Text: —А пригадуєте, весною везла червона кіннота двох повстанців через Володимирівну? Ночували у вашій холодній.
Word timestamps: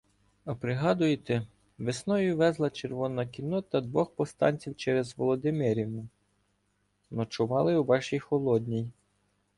—А 0.45 0.55
пригадуєте, 0.55 1.47
весною 1.77 2.37
везла 2.37 2.69
червона 2.69 3.25
кіннота 3.27 3.81
двох 3.81 4.15
повстанців 4.15 4.75
через 4.75 5.17
Володимирівну? 5.17 6.07
Ночували 7.11 7.75
у 7.75 7.83
вашій 7.83 8.19
холодній. 8.19 8.87